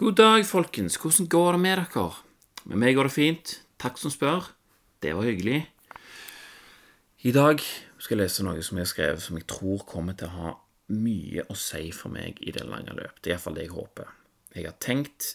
[0.00, 0.94] God dag, folkens.
[0.96, 2.04] Hvordan går det med dere?
[2.64, 3.50] Med meg går det fint.
[3.76, 4.46] Takk som spør.
[4.96, 5.58] Det var hyggelig.
[7.28, 7.60] I dag
[8.00, 10.52] skal jeg lese noe som jeg har skrevet som jeg tror kommer til å ha
[10.96, 13.18] mye å si for meg i det lange løp.
[13.20, 14.14] Det er iallfall det jeg håper.
[14.54, 15.28] Jeg har tenkt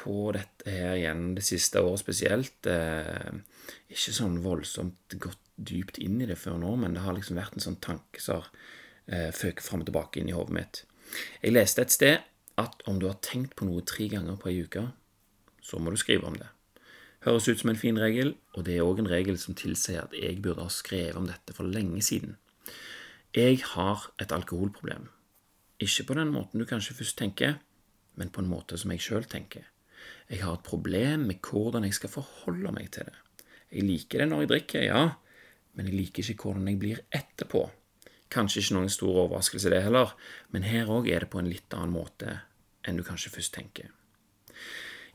[0.00, 2.64] på dette her igjen det siste året spesielt.
[2.64, 3.28] Eh,
[3.92, 7.60] ikke sånn voldsomt gått dypt inn i det før nå, men det har liksom vært
[7.60, 8.48] en sånn tanke som har
[9.04, 10.84] eh, føket fram og tilbake inn i hodet mitt.
[11.44, 12.26] Jeg leste et sted
[12.58, 14.88] at om du har tenkt på noe tre ganger på ei uke,
[15.62, 16.48] så må du skrive om det.
[17.26, 20.14] Høres ut som en fin regel, og det er òg en regel som tilsier at
[20.14, 22.36] jeg burde ha skrevet om dette for lenge siden.
[23.34, 25.08] Jeg har et alkoholproblem.
[25.82, 27.58] Ikke på den måten du kanskje først tenker,
[28.18, 29.66] men på en måte som jeg sjøl tenker.
[30.30, 33.18] Jeg har et problem med hvordan jeg skal forholde meg til det.
[33.70, 35.02] Jeg liker det når jeg drikker, ja,
[35.74, 37.66] men jeg liker ikke hvordan jeg blir etterpå.
[38.32, 40.14] Kanskje ikke noen stor overraskelse, det heller,
[40.52, 42.40] men her òg er det på en litt annen måte
[42.88, 43.92] enn du kanskje først tenker.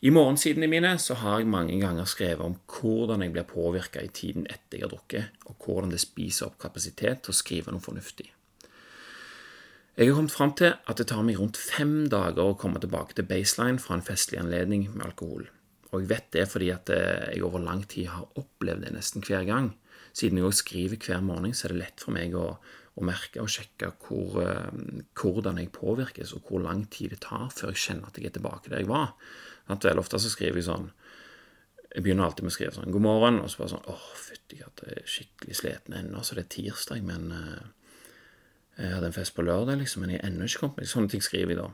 [0.04, 4.12] I morgensidene mine så har jeg mange ganger skrevet om hvordan jeg blir påvirka i
[4.12, 7.84] tiden etter jeg har drukket, og hvordan det spiser opp kapasitet til å skrive noe
[7.84, 8.28] fornuftig.
[9.94, 13.16] Jeg har kommet fram til at det tar meg rundt fem dager å komme tilbake
[13.16, 15.46] til baseline fra en festlig anledning med alkohol.
[15.94, 19.24] Og jeg vet det fordi at eh, jeg over lang tid har opplevd det nesten
[19.24, 19.72] hver gang.
[20.12, 22.58] Siden jeg også skriver hver morgen, så er det lett for meg å,
[22.94, 27.50] å merke og sjekke hvor, uh, hvordan jeg påvirkes, og hvor lang tid det tar
[27.54, 29.16] før jeg kjenner at jeg er tilbake der jeg var.
[29.74, 30.90] At vel ofte så skriver jeg sånn
[31.94, 34.58] Jeg begynner alltid med å skrive sånn 'God morgen', og så bare sånn 'Åh, fytti
[34.58, 37.66] katta, er skikkelig sliten ennå, så det er tirsdag, men uh,
[38.78, 41.12] jeg hadde en fest på lørdag, liksom, men jeg er ennå ikke kommet meg Sånne
[41.14, 41.68] ting skriver jeg da.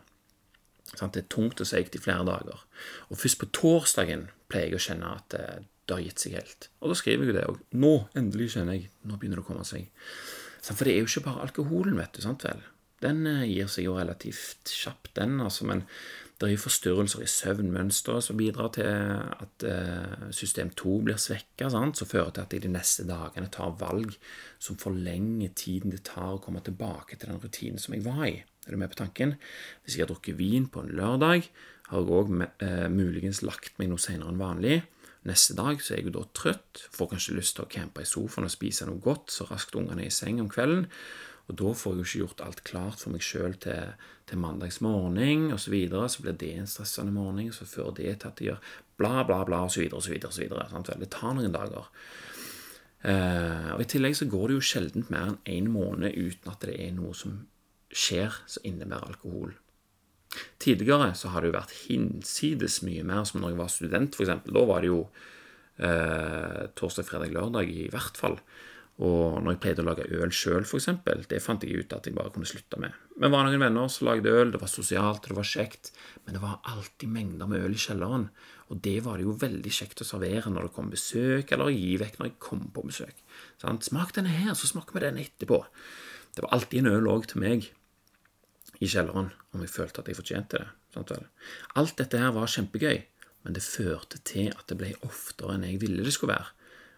[0.97, 2.65] Sånn, Det er tungt og seigt i flere dager.
[3.09, 5.45] Og først på torsdagen pleier jeg å kjenne at det,
[5.87, 6.69] det har gitt seg helt.
[6.81, 7.59] Og da skriver jeg jo det òg.
[7.79, 9.87] Nå, endelig kjenner jeg Nå begynner det å komme seg.
[10.61, 12.61] For det er jo ikke bare alkoholen, vet du, sant vel.
[12.99, 15.67] Den gir seg jo relativt kjapt, den, altså.
[15.69, 15.85] Men
[16.39, 21.67] det er jo forstyrrelser i søvnmønsteret som bidrar til at eh, system 2 blir svekka,
[21.67, 24.13] som fører til at jeg de neste dagene tar valg
[24.55, 28.37] som forlenger tiden det tar å komme tilbake til den rutinen som jeg var i.
[28.39, 29.35] Er du med på tanken?
[29.83, 31.49] Hvis jeg har drukket vin på en lørdag,
[31.89, 34.79] har jeg òg eh, muligens lagt meg noe senere enn vanlig.
[35.27, 38.07] Neste dag så er jeg jo da trøtt, får kanskje lyst til å campe i
[38.07, 40.87] sofaen og spise noe godt så raskt ungene er i seng om kvelden.
[41.49, 43.93] Og da får jeg jo ikke gjort alt klart for meg sjøl til,
[44.29, 45.63] til mandags morgen osv.
[45.65, 46.09] Så, videre.
[46.09, 49.39] så blir det en stressende morgen, så fører det til at jeg gjør bla, bla,
[49.47, 49.89] bla osv.
[49.97, 50.19] osv.
[50.21, 51.89] Det tar noen dager.
[52.99, 56.51] Uh, og I tillegg så går det jo sjelden mer enn én en måned uten
[56.51, 57.37] at det er noe som
[57.89, 59.55] skjer som innebærer alkohol.
[60.61, 64.33] Tidligere så har det jo vært hinsides mye mer, som når jeg var student, f.eks.
[64.45, 65.03] Da var det jo
[65.81, 68.37] eh, torsdag, fredag, lørdag i hvert fall.
[68.99, 70.89] Og når jeg pleide å lage øl sjøl, f.eks.,
[71.31, 72.95] det fant jeg ut at jeg bare kunne slutte med.
[73.15, 75.93] Men var noen venner som lagde øl, det var sosialt, det var kjekt,
[76.25, 78.27] men det var alltid mengder med øl i kjelleren.
[78.69, 81.95] Og det var det jo veldig kjekt å servere når det kom besøk, eller gi
[82.01, 83.25] vekk når jeg kom på besøk.
[83.63, 83.87] Sant?
[83.87, 85.63] smak denne her, så smaker vi den etterpå.
[86.35, 87.71] Det var alltid en øl òg til meg
[88.79, 91.19] i kjelleren, om jeg følte at jeg fortjente det.
[91.79, 93.01] Alt dette her var kjempegøy,
[93.43, 96.53] men det førte til at det ble oftere enn jeg ville det skulle være.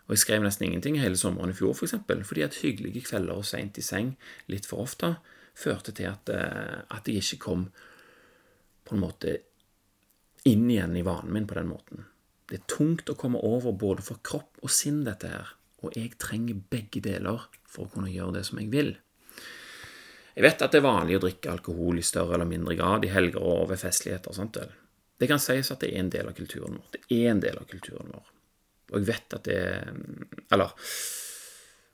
[0.07, 3.05] Og jeg skrev nesten ingenting hele sommeren i fjor, f.eks., for eksempel, fordi at hyggelige
[3.07, 4.15] kvelder og seint i seng
[4.51, 5.15] litt for ofte
[5.57, 7.67] førte til at, eh, at jeg ikke kom
[8.87, 9.37] på en måte
[10.49, 12.05] inn igjen i vanen min på den måten.
[12.49, 16.17] Det er tungt å komme over både for kropp og sinn, dette her, og jeg
[16.19, 18.91] trenger begge deler for å kunne gjøre det som jeg vil.
[20.35, 23.11] Jeg vet at det er vanlig å drikke alkohol i større eller mindre grad i
[23.11, 24.35] helger og ved festligheter.
[24.35, 24.71] Sant vel?
[25.21, 26.93] Det kan sies at det er en del av kulturen vår.
[26.95, 28.29] Det er en del av kulturen vår.
[28.91, 29.59] Og jeg vet at det
[30.51, 30.71] Eller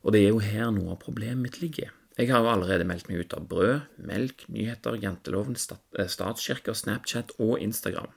[0.02, 1.92] Og det er jo her noe av problemet mitt ligger.
[2.18, 5.58] Jeg har jo allerede meldt meg ut av brød, melk, nyheter, janteloven,
[6.00, 8.10] eh, statskirker, Snapchat og Instagram.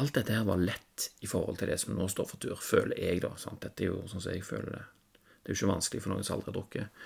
[0.00, 2.96] Alt dette her var lett i forhold til det som nå står for tur, føler
[3.00, 3.34] jeg, da.
[3.40, 3.60] Sant?
[3.64, 4.84] Dette er jo sånn som jeg føler det.
[5.12, 7.04] Det er jo ikke vanskelig for noen som aldri har drukket.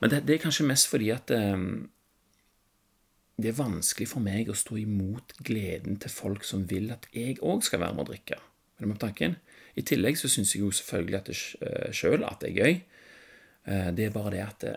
[0.00, 1.90] Men det, det, er kanskje mest fordi at um,
[3.40, 7.38] det er vanskelig for meg å stå imot gleden til folk som vil at jeg
[7.40, 8.36] òg skal være med å drikke.
[8.36, 9.36] Er det med på tanken?
[9.78, 11.36] I tillegg så syns jeg jo selvfølgelig at det
[11.66, 12.80] eh, sjøl at det er gøy.
[13.70, 14.74] Eh, det er bare det at det,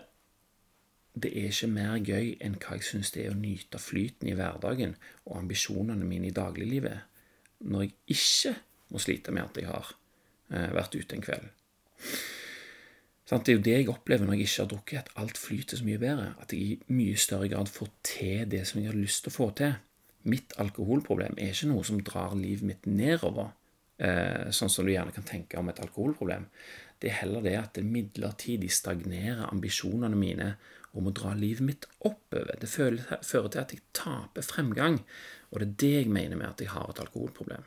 [1.24, 4.36] det er ikke mer gøy enn hva jeg syns det er å nyte flyten i
[4.38, 7.04] hverdagen og ambisjonene mine i dagliglivet,
[7.64, 8.54] når jeg ikke
[8.92, 9.92] må slite med at jeg har
[10.52, 11.52] eh, vært ute en kveld.
[13.24, 15.86] Det er jo det jeg opplever når jeg ikke har drukket, at alt flyter så
[15.86, 16.26] mye bedre.
[16.42, 19.36] At jeg i mye større grad får til det som jeg har lyst til å
[19.38, 19.76] få til.
[20.28, 23.52] Mitt alkoholproblem er ikke noe som drar livet mitt nedover
[23.96, 26.46] eh, sånn som du gjerne kan tenke om et alkoholproblem.
[27.00, 30.54] Det er heller det at det midlertidig stagnerer ambisjonene mine
[30.94, 32.54] om å dra livet mitt oppover.
[32.60, 35.00] Det fører til at jeg taper fremgang,
[35.54, 37.62] Og det er det jeg mener med at jeg har et alkoholproblem.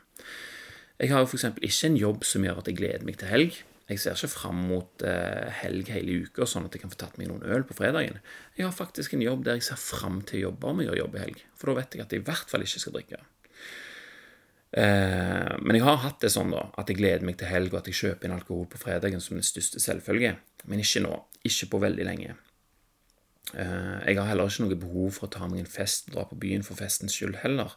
[0.99, 1.45] Jeg har jo f.eks.
[1.55, 3.61] ikke en jobb som gjør at jeg gleder meg til helg.
[3.87, 7.15] Jeg ser ikke fram mot eh, helg hele uka, sånn at jeg kan få tatt
[7.19, 8.19] meg noen øl på fredagen.
[8.57, 11.01] Jeg har faktisk en jobb der jeg ser fram til å jobbe om jeg gjør
[11.05, 11.43] jobb i helg.
[11.55, 13.21] For da vet jeg at jeg i hvert fall ikke skal drikke.
[14.71, 17.79] Eh, men jeg har hatt det sånn da, at jeg gleder meg til helg, og
[17.79, 20.35] at jeg kjøper inn alkohol på fredagen som den største selvfølge.
[20.67, 21.13] Men ikke nå.
[21.47, 22.35] Ikke på veldig lenge.
[23.55, 26.25] Eh, jeg har heller ikke noe behov for å ta meg en fest og dra
[26.27, 27.75] på byen for festens skyld heller.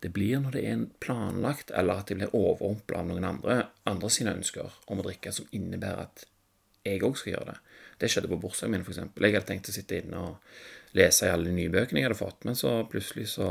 [0.00, 3.58] Det blir når det er en planlagt, eller at jeg blir overrumpla av noen andre,
[3.90, 6.24] andre sine ønsker om å drikke, som innebærer at
[6.88, 7.58] jeg òg skal gjøre det.
[8.00, 9.02] Det skjedde på bursdagen min, f.eks.
[9.04, 12.22] Jeg hadde tenkt å sitte inne og lese i alle de nye bøkene jeg hadde
[12.22, 13.50] fått, men så plutselig så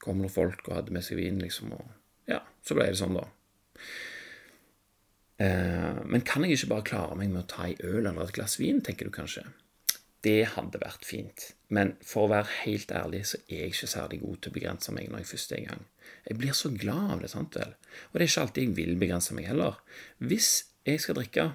[0.00, 3.18] kom det folk og hadde med seg vin, liksom, og ja, så ble det sånn,
[3.18, 3.26] da.
[5.42, 8.36] Eh, men kan jeg ikke bare klare meg med å ta ei øl eller et
[8.38, 9.44] glass vin, tenker du kanskje?
[10.20, 14.18] Det hadde vært fint, men for å være helt ærlig så er jeg ikke særlig
[14.20, 15.86] god til å begrense meg når jeg først er i gang.
[16.28, 17.72] Jeg blir så glad av det, sant vel?
[18.10, 19.78] Og det er ikke alltid jeg vil begrense meg heller.
[20.20, 20.50] Hvis
[20.84, 21.46] jeg skal drikke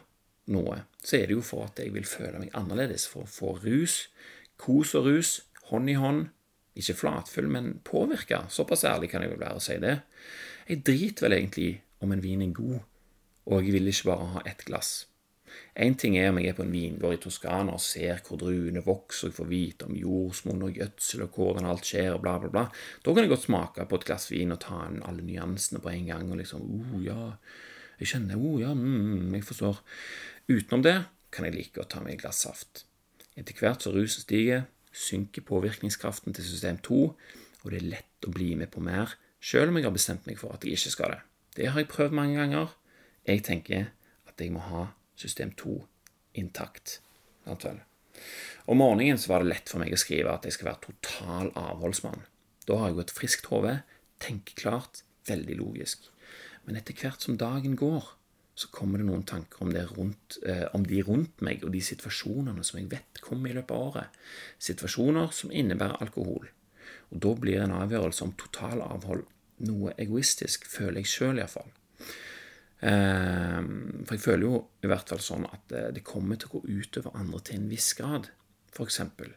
[0.56, 3.54] noe, så er det jo for at jeg vil føle meg annerledes, for å få
[3.62, 4.08] rus,
[4.62, 5.36] kos og rus,
[5.70, 6.28] hånd i hånd,
[6.76, 8.46] ikke flatfull, men påvirka.
[8.52, 10.00] Såpass ærlig kan jeg vel være å si det.
[10.66, 11.70] Jeg driter vel egentlig
[12.04, 12.80] om en vin er god,
[13.46, 15.06] og jeg vil ikke bare ha ett glass.
[15.76, 18.84] Én ting er om jeg er på en vingård i Toskana og ser hvor druene
[18.86, 22.38] vokser, og jeg får vite om jordsmonn og gjødsel og hvordan alt skjer, og bla,
[22.40, 22.66] bla, bla.
[23.04, 25.92] Da kan jeg godt smake på et glass vin og ta inn alle nyansene på
[25.92, 27.34] en gang og liksom oh, ja,
[28.00, 29.82] jeg kjenner oh, ja, mm, jeg forstår.
[30.52, 30.98] Utenom det
[31.36, 32.86] kan jeg like å ta meg et glass saft.
[33.36, 37.00] Etter hvert som rusen stiger, synker påvirkningskraften til system 2,
[37.66, 40.40] og det er lett å bli med på mer, selv om jeg har bestemt meg
[40.40, 41.24] for at jeg ikke skal det.
[41.56, 42.72] Det har jeg prøvd mange ganger.
[43.28, 43.90] Jeg tenker
[44.28, 44.88] at jeg må ha
[45.20, 45.80] system 2
[46.42, 47.00] intakt.
[48.66, 51.52] Om morgenen så var det lett for meg å skrive at jeg skal være total
[51.60, 52.26] avholdsmann.
[52.66, 53.76] Da har jeg jo et friskt hode,
[54.24, 56.08] tenker klart, veldig logisk.
[56.66, 58.08] Men etter hvert som dagen går,
[58.56, 62.64] så kommer det noen tanker om, rundt, eh, om, de rundt meg og de situasjonene
[62.64, 64.20] som jeg vet kommer i løpet av året.
[64.64, 66.48] Situasjoner som innebærer alkohol.
[67.12, 69.26] Og da blir en avgjørelse om total avhold
[69.66, 71.68] noe egoistisk, føler jeg sjøl iallfall.
[72.86, 76.60] Ehm, for jeg føler jo i hvert fall sånn at eh, det kommer til å
[76.60, 78.30] gå utover andre til en viss grad.
[78.76, 79.30] Eksempel,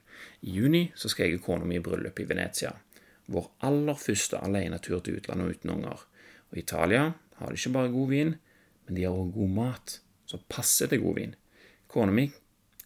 [0.43, 2.73] i juni så skal jeg og kona mi i bryllup i Venezia.
[3.31, 6.03] Vår aller første alenetur til utlandet uten unger.
[6.51, 7.05] Og i Italia
[7.39, 8.35] har de ikke bare god vin,
[8.87, 9.95] men de har også god mat.
[10.29, 11.37] Så passer det god vin.
[11.89, 12.27] Kona mi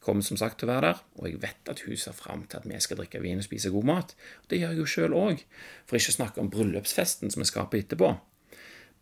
[0.02, 2.60] kommer som sagt til å være der, og jeg vet at hun ser fram til
[2.60, 4.14] at vi skal drikke vin og spise god mat.
[4.50, 5.44] Det gjør jeg jo sjøl òg,
[5.86, 8.12] for ikke å snakke om bryllupsfesten som vi skal på etterpå.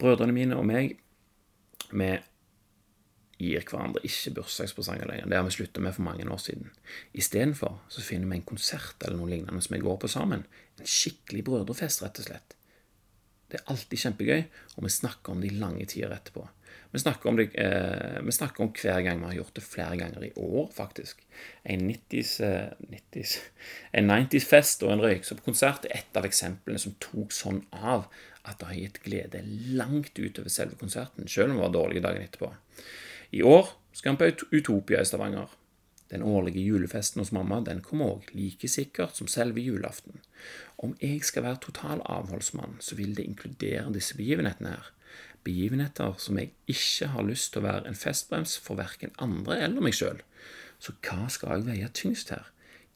[0.00, 1.00] Brødrene mine og meg
[1.92, 2.10] vi
[3.40, 5.28] gir hverandre ikke bursdagspresanger lenger.
[5.30, 6.70] Det har vi slutta med for mange år siden.
[7.16, 10.44] Istedenfor så finner vi en konsert eller noe lignende som vi går på sammen.
[10.78, 12.56] En skikkelig brødrefest, rett og slett.
[13.50, 14.42] Det er alltid kjempegøy,
[14.76, 16.44] og vi snakker om det i lange tider etterpå.
[16.90, 20.24] Vi snakker, det, eh, vi snakker, om hver gang vi har gjort det flere ganger
[20.26, 21.22] i år, faktisk.
[21.62, 23.38] En 90s, eh, 90s,
[23.92, 28.08] en 90s-fest og en røyksoppkonsert er et av eksemplene som tok sånn av
[28.44, 29.44] at det har gitt glede
[29.76, 32.52] langt utover selve konserten, selv om det var dårlige dagen etterpå.
[33.32, 35.48] I år skal vi på Utopia i Stavanger.
[36.10, 40.18] Den årlige julefesten hos mamma den kommer òg, like sikkert som selve julaften.
[40.82, 44.90] Om jeg skal være total avholdsmann, så vil det inkludere disse begivenhetene her.
[45.44, 49.84] Begivenheter som jeg ikke har lyst til å være en festbrems for verken andre eller
[49.84, 50.20] meg sjøl.
[50.80, 52.48] Så hva skal jeg veie tyngst her?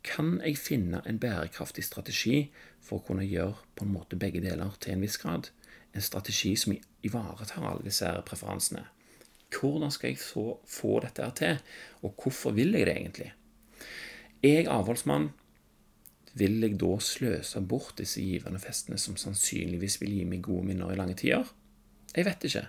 [0.05, 2.51] Kan jeg finne en bærekraftig strategi
[2.85, 5.49] for å kunne gjøre på en måte begge deler til en viss grad?
[5.95, 6.75] En strategi som
[7.07, 8.85] ivaretar alle disse preferansene.
[9.55, 11.59] Hvordan skal jeg så få dette her til,
[12.03, 13.31] og hvorfor vil jeg det egentlig?
[14.45, 15.31] Jeg avholdsmann,
[16.35, 20.91] vil jeg da sløse bort disse givende festene som sannsynligvis vil gi meg gode minner
[20.91, 21.47] i lange tider?
[22.15, 22.67] Jeg vet ikke.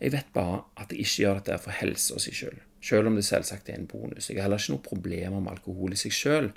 [0.00, 3.24] Jeg vet bare at jeg ikke gjør dette for helsa si skyld, selv om det
[3.26, 4.28] selvsagt er en bonus.
[4.28, 6.50] Jeg har heller ikke noe problemer med alkohol i seg sjøl.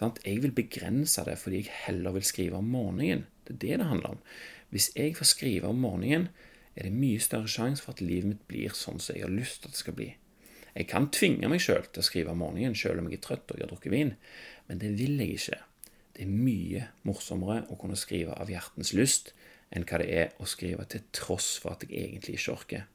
[0.00, 3.26] Jeg vil begrense det fordi jeg heller vil skrive om morgenen.
[3.44, 4.20] Det er det det handler om.
[4.70, 6.28] Hvis jeg får skrive om morgenen,
[6.74, 9.62] er det mye større sjanse for at livet mitt blir sånn som jeg har lyst
[9.62, 10.08] til at det skal bli.
[10.74, 13.52] Jeg kan tvinge meg sjøl til å skrive om morgenen selv om jeg er trøtt
[13.52, 14.10] og jeg har drukket vin,
[14.66, 15.60] men det vil jeg ikke.
[16.14, 19.30] Det er mye morsommere å kunne skrive av hjertens lyst
[19.70, 22.86] enn hva det er å skrive til tross for at jeg egentlig ikke orker.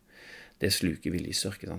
[0.60, 1.72] Det sluker viljestyrke.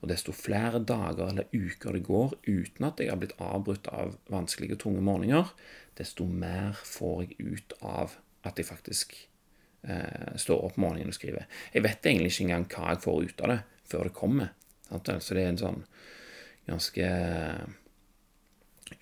[0.00, 4.16] Og desto flere dager eller uker det går uten at jeg har blitt avbrutt av
[4.32, 5.50] vanskelige og tunge morgener,
[5.98, 9.14] desto mer får jeg ut av at jeg faktisk
[9.88, 11.48] eh, står opp morgenen og skriver.
[11.72, 14.52] Jeg vet egentlig ikke engang hva jeg får ut av det før det kommer.
[14.88, 15.10] Sant?
[15.24, 15.82] Så det er en sånn
[16.68, 17.08] ganske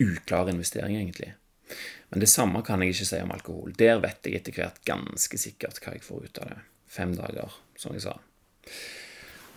[0.03, 1.33] uklar investering, egentlig.
[2.13, 3.73] Men det samme kan jeg ikke si om alkohol.
[3.79, 6.59] Der vet jeg etter hvert ganske sikkert hva jeg får ut av det.
[6.93, 8.19] Fem dager, som jeg sa.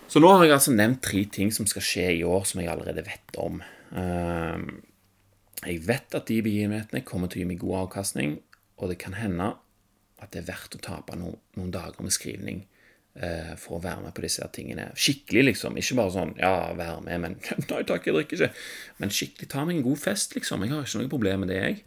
[0.08, 2.72] Så nå har jeg altså nevnt tre ting som skal skje i år, som jeg
[2.72, 3.60] allerede vet om.
[3.98, 4.70] Ehm,
[5.66, 8.38] jeg vet at de begivenhetene kommer til å gi meg god avkastning,
[8.80, 9.52] og det kan hende
[10.22, 12.64] at det er verdt å tape noen, dager med skrivning
[13.62, 14.90] for å være med på disse tingene.
[15.00, 15.78] Skikkelig, liksom.
[15.80, 17.38] Ikke bare sånn 'ja, vær med', men
[17.70, 18.54] 'nei takk, jeg drikker ikke'.
[19.00, 20.66] Men skikkelig ta meg en god fest, liksom.
[20.66, 21.84] Jeg har ikke noe problem med det, jeg.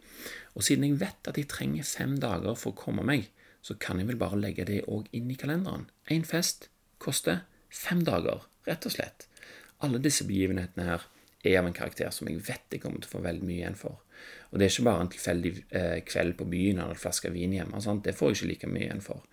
[0.55, 3.29] Og siden jeg vet at jeg trenger fem dager for å komme meg,
[3.61, 5.87] så kan jeg vel bare legge det òg inn i kalenderen.
[6.09, 9.27] Én fest koster fem dager, rett og slett.
[9.85, 11.07] Alle disse begivenhetene her
[11.47, 13.79] er av en karakter som jeg vet jeg kommer til å få veldig mye igjen
[13.79, 14.01] for.
[14.49, 17.53] Og det er ikke bare en tilfeldig eh, kveld på byen eller en flaske vin
[17.55, 17.79] hjemme.
[17.83, 18.03] Sant?
[18.03, 19.23] Det får jeg ikke like mye igjen for.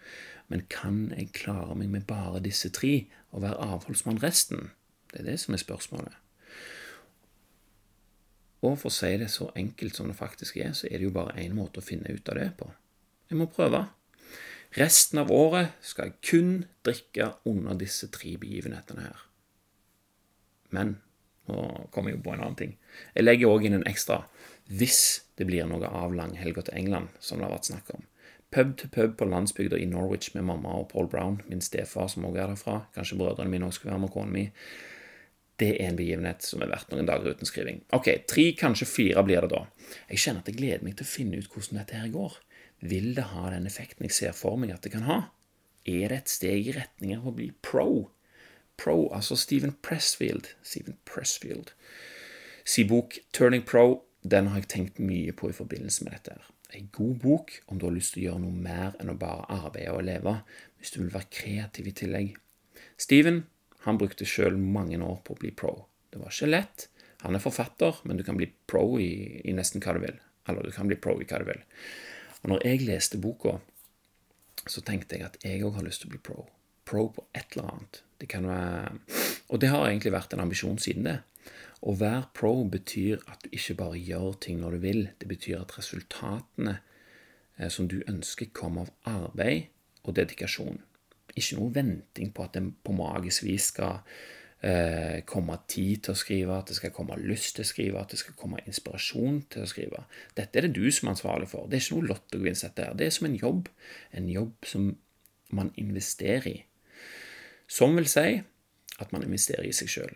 [0.52, 4.70] Men kan jeg klare meg med bare disse tre og være avholdsmann resten?
[5.10, 6.14] Det er det som er spørsmålet.
[8.66, 11.14] Og for å si det så enkelt som det faktisk er, så er det jo
[11.14, 12.68] bare én måte å finne ut av det på.
[13.30, 13.84] Jeg må prøve.
[14.76, 16.50] Resten av året skal jeg kun
[16.86, 19.22] drikke under disse tre begivenhetene her.
[20.74, 20.96] Men
[21.46, 21.62] nå
[21.94, 22.74] kommer jeg jo på en annen ting.
[23.14, 24.24] Jeg legger òg inn en ekstra
[24.66, 28.02] hvis det blir noe av langhelga til England, som det har vært snakk om.
[28.54, 32.24] Pub til pub på landsbygda i Norwich med mamma og Paul Brown, min stefar som
[32.24, 32.76] også er derfra.
[32.94, 34.44] Kanskje brødrene mine også skal være med kona mi.
[35.60, 37.80] Det er en begivenhet som er verdt noen dager uten skriving.
[37.96, 39.62] Ok, tre, kanskje fire blir det da.
[40.10, 42.36] Jeg kjenner at jeg gleder meg til å finne ut hvordan dette her går.
[42.84, 45.20] Vil det ha den effekten jeg ser for meg at det kan ha?
[45.88, 48.10] Er det et steg i retning av å bli pro?
[48.76, 50.52] Pro, altså Steven Pressfield.
[50.62, 51.72] Steven Pressfield.
[52.66, 56.36] Si bok Turning Pro, den har jeg tenkt mye på i forbindelse med dette.
[56.36, 56.55] her.
[56.74, 59.46] En god bok om du har lyst til å gjøre noe mer enn å bare
[59.54, 60.34] arbeide og leve,
[60.78, 62.32] hvis du vil være kreativ i tillegg.
[62.98, 63.44] Steven
[63.86, 65.74] han brukte sjøl mange år på å bli pro.
[66.10, 66.88] Det var ikke lett.
[67.22, 70.18] Han er forfatter, men du kan bli pro i, i nesten hva du vil.
[70.50, 71.62] Eller du kan bli pro i hva du vil.
[72.42, 73.56] Og når jeg leste boka,
[74.66, 76.48] så tenkte jeg at jeg òg har lyst til å bli pro.
[76.86, 78.02] Pro på et eller annet.
[78.18, 78.98] Det være
[79.48, 81.18] Og det har egentlig vært en ambisjon siden det.
[81.86, 85.02] Å være pro betyr at du ikke bare gjør ting når du vil.
[85.20, 86.78] Det betyr at resultatene
[87.58, 89.68] eh, som du ønsker, kommer av arbeid
[90.06, 90.80] og dedikasjon.
[91.36, 94.00] Ikke noe venting på at det på magisk vis skal
[94.64, 98.14] eh, komme tid til å skrive, at det skal komme lyst til å skrive, at
[98.14, 100.04] det skal komme inspirasjon til å skrive.
[100.38, 101.68] Dette er det du som er ansvarlig for.
[101.68, 102.96] Det er ikke noe lottogevinst, dette her.
[102.96, 103.70] Det er som en jobb.
[104.16, 104.94] En jobb som
[105.54, 106.58] man investerer i.
[107.68, 108.28] Som vil si
[108.96, 110.14] at man investerer i seg sjøl.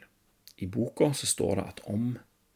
[0.60, 2.10] I boka så står det at om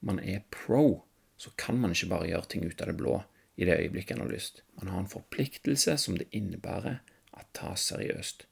[0.05, 1.05] man er pro,
[1.37, 3.15] så kan man ikke bare gjøre ting ut av det blå
[3.57, 4.63] i det øyeblikket man har lyst.
[4.77, 7.01] Man har en forpliktelse som det innebærer
[7.33, 8.45] at tas seriøst.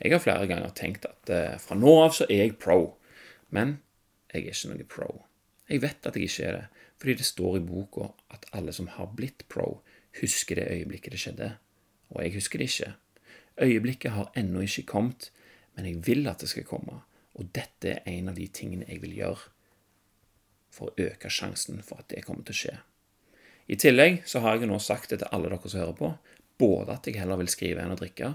[0.00, 2.96] Jeg har flere ganger tenkt at eh, fra nå av så er jeg pro,
[3.54, 3.78] men
[4.32, 5.10] jeg er ikke noe pro.
[5.68, 6.64] Jeg vet at jeg ikke er det,
[7.00, 9.82] fordi det står i boka at alle som har blitt pro,
[10.20, 11.50] husker det øyeblikket det skjedde,
[12.14, 12.92] og jeg husker det ikke.
[13.64, 15.30] Øyeblikket har ennå ikke kommet,
[15.74, 17.02] men jeg vil at det skal komme,
[17.34, 19.50] og dette er en av de tingene jeg vil gjøre
[20.74, 22.74] for å øke sjansen for at det kommer til å skje.
[23.70, 26.10] I tillegg så har jeg jo nå sagt det til alle dere som hører på,
[26.60, 28.34] både at jeg heller vil skrive enn å drikke,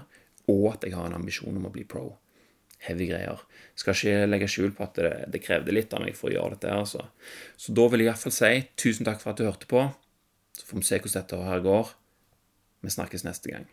[0.50, 2.08] og at jeg har en ambisjon om å bli pro.
[2.80, 3.42] Heavy greier.
[3.76, 6.56] Skal ikke legge skjul på at det, det krevde litt av meg for å gjøre
[6.56, 6.72] dette.
[6.72, 7.04] altså.
[7.60, 9.84] Så da vil jeg iallfall si tusen takk for at du hørte på.
[10.56, 11.92] Så får vi se hvordan dette her går.
[12.80, 13.68] Vi snakkes neste gang.